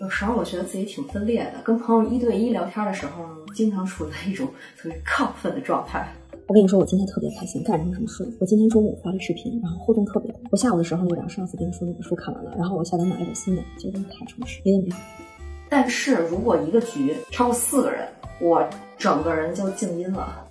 [0.00, 6.08] 有时候我觉得自己挺分裂的，跟朋友一对一聊天的时候，经常处在一种特别亢奋的状态。
[6.46, 8.24] 我跟你说，我今天特别开心，干什么什么事？
[8.38, 10.40] 我今天中午发了视频，然后互动特别多。
[10.52, 14.96] 我下午的时候就把上次跟你说那本书看完了，然后我下单买了本新的，觉得太充实，别的没有。
[15.68, 18.06] 但是如果一个局超过四个人，
[18.40, 18.64] 我
[18.96, 20.47] 整个人就静音了。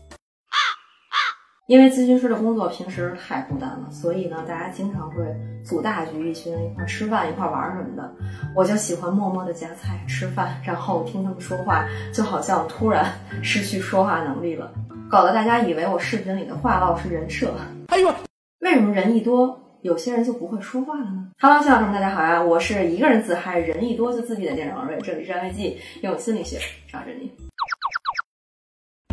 [1.68, 5.18] 因为咨询师的工作平时太孤单了，所以呢，大家经常会
[5.66, 8.10] 组大局，一群人一块吃饭、一块玩什么的。
[8.56, 13.12] 我就喜欢默默的夹菜吃饭，然后听他们说话，就好像突然
[13.44, 14.72] 失去说话能力了，
[15.10, 17.54] 搞得大家以为我视频里的话唠是人设。
[17.88, 18.16] 哎呦，
[18.62, 22.42] 为什么人一多，有些人就不会说话了呢？Hello，小伙伴们，大家好呀！
[22.42, 26.58] 我是一个人自嗨，人一多就自闭的店长王瑞，这里是安慰剂，用心理学
[26.90, 27.30] 罩着你。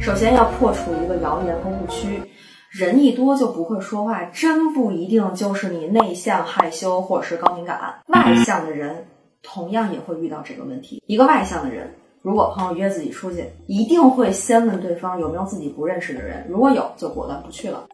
[0.03, 2.23] 首先要破除一个谣言和误区。
[2.71, 8.03] 人一多就不会说话，真不一定就是你内向害羞或者是高敏感。
[8.09, 9.07] 外向的人
[9.43, 11.03] 同样也会遇到这个问题。
[11.07, 17.87] 一个外向的人，如果朋友约自己出去，一定会先问对方有没有自己不认识的人，如果有，就果断不去了。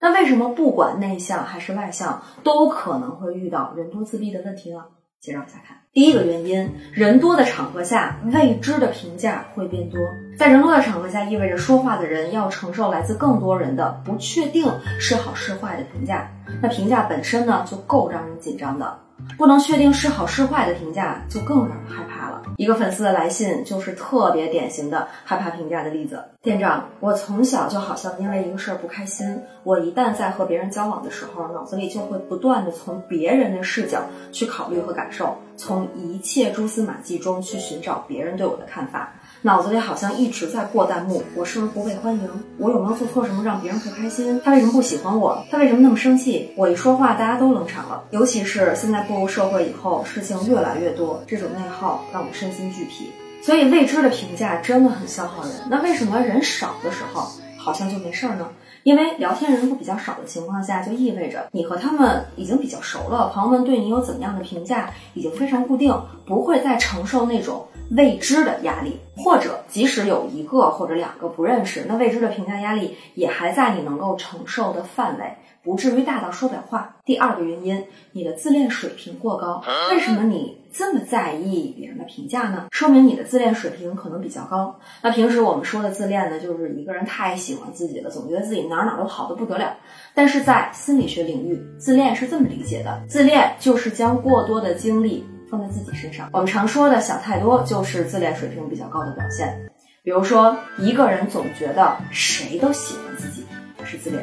[0.00, 4.82] 那为什么不管内向还是外向，都可能会遇到人多自闭的问题呢？
[5.20, 10.00] 接着往下看，第一个原因，人多的场合下，未知的评价会变多。
[10.38, 14.64] 在人多的场合下，意味着说话的人要承受来自更多人的不确定
[14.98, 16.26] 是好是坏的评价。
[16.62, 18.98] 那评价本身呢，就够让人紧张的。
[19.36, 22.42] 不能确定是好是坏的评价，就更让人害怕了。
[22.56, 26.22] 一个粉丝的来信就是特别典型的害怕评价的例子。
[26.42, 39.12] 店长，我从小就好像因为一个事儿不开心，我一旦在和别人交往的时候，脑子里就会不断的从别人的视角去考虑和感受，从一切蛛丝马迹中去寻找别人对我的看法。
[39.42, 42.28] 脑子里好像一直在过弹幕：我是不是不被欢迎？
[42.58, 44.38] 我有没有做错什么让别人不开心？
[44.44, 45.42] 他为什么不喜欢我？
[45.50, 46.50] 他为什么那么生气？
[46.56, 48.04] 我一说话，大家都冷场了。
[48.10, 53.10] 尤其是现在步入社会以后，事情越来越多，这种内耗让我身心俱疲。
[53.42, 55.52] 所以未知的评价真的很消耗人。
[55.70, 58.46] 那为什么人少的时候好像就没事儿呢？
[58.82, 65.94] 因为聊天人数比较少的情况下，就意味着你和他们已经比较熟了，朋友们对你有怎么样的评价已经非常固定，
[66.26, 67.66] 不会再承受那种。
[67.96, 75.24] 未知的压力，或者即使有一个或者两个不认识，那未知的评价压力也还在你能够承受的范围，
[75.62, 76.96] 不至于大到说不了话。
[77.04, 79.62] 第二个原因，你的自恋水平过高。
[79.90, 82.66] 为什么你这么在意别人的评价呢？
[82.70, 84.78] 说明你的自恋水平可能比较高。
[85.02, 89.76] 那平时我们说的自恋呢，就是一个人太喜欢自己了，总觉得自己哪哪都好的不得了。
[90.14, 95.26] 但是在心理学领域，自恋是这么理解的：自恋就是将过多的精力。
[95.50, 99.68] 放在自己身上，我们常说的想太多，就是自恋水平比较高的表现。
[100.04, 103.44] 比如说，一个人总觉得谁都喜欢自己，
[103.82, 104.22] 是自恋；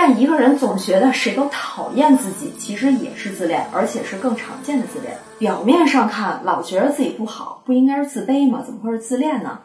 [0.00, 5.12] 但一个人总觉得谁都讨厌自己，其实也是自恋，而且是更常见的自恋。
[5.40, 8.62] 表面上看，老觉得自己不好，不应该是自卑吗？
[8.64, 9.58] 怎么会是自恋呢？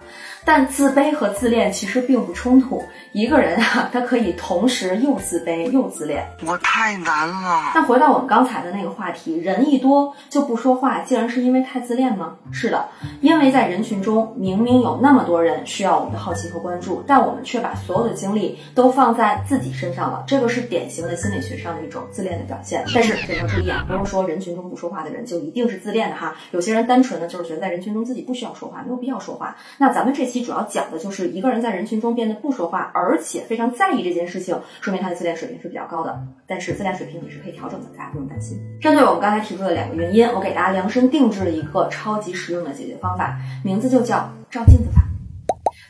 [0.46, 2.84] 但自卑和自恋其实并不冲突。
[3.12, 6.28] 一个人啊，他可以同时又自卑又自恋。
[6.46, 7.72] 我太难了。
[7.74, 12.34] 那回到我们刚才的那个话题，人一多就不说话，竟然是因为太自恋吗？
[12.52, 12.88] 是的，
[13.22, 20.23] 因为在人群中明明有那么多人需要我们的好奇和关注，但我们却把所有的精力都放在自己身上了。
[20.28, 22.86] 这个是典型的心理学上的一种自恋的表现。
[22.94, 26.36] 但是非常注意啊，不用说人群中不说话的人就一定是自恋的哈。
[26.52, 29.56] 有些人单纯的就是觉得在人群中自己不需要说话，没有必要说话。
[29.80, 30.44] 那咱们这期。
[30.44, 36.22] 主要讲的就是一个人在人群中变得不说话，而且非常在意这件事情，说明他的自恋水平是比较高的。
[36.46, 38.60] 但是自恋水平也是可以调整的，大家不用担心。
[38.82, 45.03] 针对我们刚才提出的两个原因，我给大家量身定制了一个超级实用的解决方法，名字就叫照镜子法。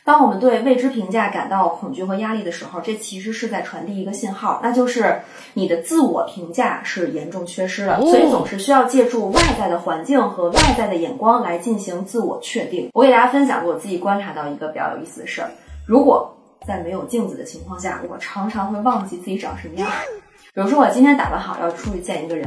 [0.04, 5.22] 当我们对未知评价感到恐惧和压力的时候，这其实是在传递一个信号，那就是
[5.54, 12.90] 你的自我评价是严重缺失的，所以总是需要借助外在的环境和外在的眼光来进行自我确定。
[12.92, 15.50] 我给大家分享过我自己观察到一个比较有意思的事儿：
[15.86, 16.36] 如果
[16.66, 19.88] 在没有镜子的情况下，我常常会忘记自己长什么样。
[20.54, 22.46] 比如说，我今天打扮好要出去见一个人，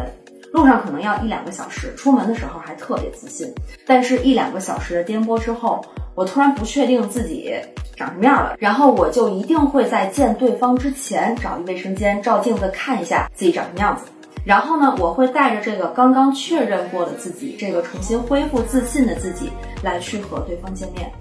[0.51, 3.53] 路上可能要一两个小时，出门的时候还特别自信，
[3.85, 5.83] 但是一两个小时的颠簸之后。
[6.15, 7.53] 我突然不确定自己
[7.95, 14.05] 长什么样了，然后我就一定会在见对方之前找一卫生间照镜子看一下自己长什么样子。
[14.43, 19.51] 然后呢，我会带着这个刚刚确认过的自己，这个重新恢复自信的自己
[19.83, 21.11] 来去和对方见面。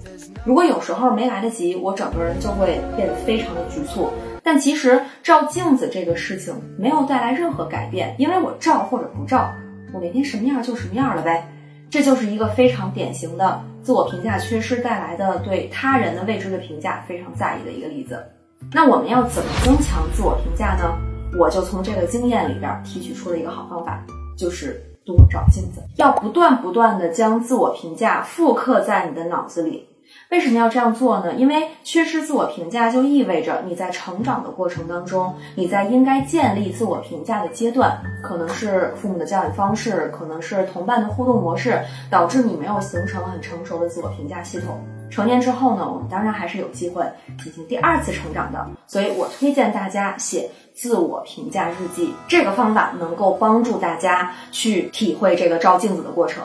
[0.47, 4.09] 如果有时候没来得及，我整个人就会变得非常的局促。
[4.47, 9.53] 但其实照镜子这个事情没有带来任何改变，因为我照或者不照，
[9.93, 11.45] 我每天什么样就什么样了呗。
[11.91, 18.25] 这就是一个非常典型的自我评价缺失带来的对他人的未知的评价非常在意的一个例子。
[18.73, 20.97] 那我们要怎么增强自我评价呢？
[21.37, 24.01] 我就从这个经验里边提取出了一个好方法，
[24.39, 29.89] 就是多照镜子，要不断不断的将自我评价复刻在你的脑子里。
[30.29, 31.35] 为什么要这样做呢？
[31.35, 41.81] 因为缺失自我评价就意味着你在成长的过程当中，你在应该建立自我评价的阶段，可能是父母的教育方式，可能是同伴的互动模式，
[42.11, 44.79] 导致你没有形成很成熟的自我评价系统。
[45.09, 47.05] 成年之后呢，我们当然还是有机会
[47.43, 56.43] 进行第二次成长的，所以我推荐大家写自我评价日记，这个方法能够帮助大家去体会这个照镜子的过程。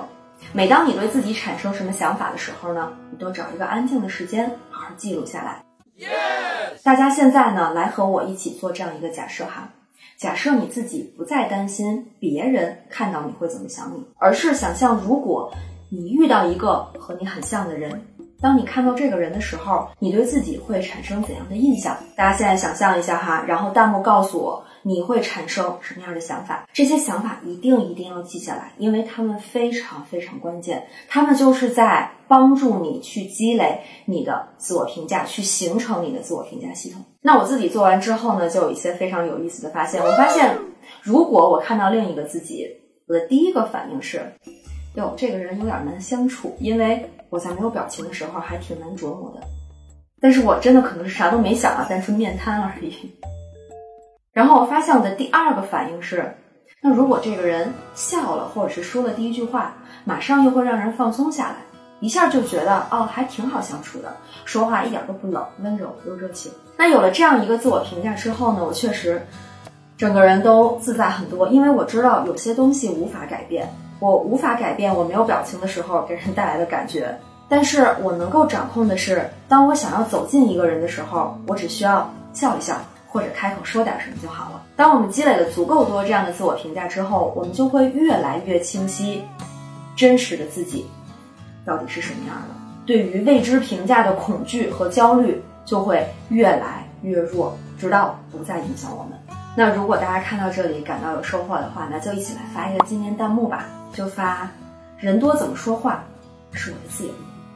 [0.53, 5.63] 每当你对自己产生什么想法的时候呢，你都找一个安静的时间，好好记录下来。
[6.83, 9.69] 大家现在呢，来和我一起做这样一个假设哈，
[10.18, 15.53] 假设你自己不再担心别人看到你会怎么想你，而是想象如果
[15.89, 18.06] 你遇到一个和你很像的人。
[18.42, 21.96] 当你看到这个人的时候，你对自己会产生怎样的印象？
[22.16, 26.68] 大家现在想象一下哈，然后弹幕告诉我你会产生什么样的想法？
[26.74, 37.00] 这些想法一定一定要记下来，因为他们非常非常关键，他们就是在帮助你去积累你的自我评价，去形成你的自我评价系统。
[37.22, 40.02] 那我自己做完之后呢，就有一些非常有意思的发现。
[40.04, 40.58] 我发现，
[41.04, 42.68] 如果我看到另一个自己，
[43.08, 44.34] 我的第一个反应是，
[44.96, 47.08] 哟，这个人有点难相处，因为。
[47.31, 49.42] 我在没有表情的时候还挺难琢磨的，
[50.19, 53.10] 但是我真的可能是啥都没想啊，单纯面瘫而已。
[54.33, 56.36] 然后我发现我的第二个反应是，
[56.81, 59.74] 那如果这个人笑了，或者是说了第一句话，
[60.04, 61.56] 马上又会让人放松下来，
[62.01, 64.13] 一下就觉得哦，还挺好相处的，
[64.44, 66.51] 说话一点都不冷，温柔又热情。
[66.77, 69.25] 那有了这样一个自我评价之后呢，我确实
[69.98, 73.69] 整个人都自在很多，因为我知道有些东西无法改变。
[74.01, 77.15] 我无法改变我没有表情的时候给人带来的感觉，
[77.48, 82.75] 但是我能够掌控的是，当我想要走近一个人的时候，我只需要笑一笑
[83.07, 84.63] 或者开口说点什么就好了。
[84.75, 89.24] 当我们积累了足够多这样的自我评价之后，我们就会越来越清晰，
[89.95, 90.89] 真实的自己
[91.63, 92.56] 到底是什么样的。
[92.88, 99.12] 对于未知评价的恐惧和焦虑就会越来越弱，直到不再影响我们。
[99.56, 103.65] 那如果大家看到这里感到有收获的话，那就一起来发一个纪念弹幕吧。
[103.94, 104.50] 就发
[104.98, 106.04] 人多怎么说话
[106.52, 107.14] 是我的自由。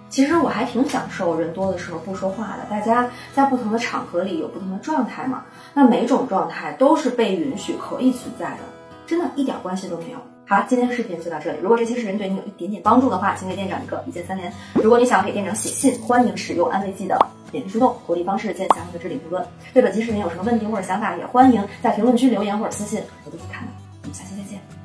[0.10, 2.66] 其实我还挺享受人多的时候不说话的。
[2.70, 5.44] 大家在不同的场合里有不同的状态嘛，
[5.74, 8.60] 那每种状态都是被允许可以存在的，
[9.06, 10.20] 真的一点关系都没有。
[10.48, 11.58] 好了，今天视频就到这里。
[11.62, 14.54] 如果这期视频对你有一点点帮助的话，请给店长一个一键三连。
[14.76, 17.20] 如果你想给店长写信，欢迎使用安慰剂的
[17.52, 19.46] 点击树洞，鼓励方式见下方的置顶评论。
[19.74, 24.85] 对本期视频有什么问题或者想法，也欢迎在评论区留言或者私信，我都会看的。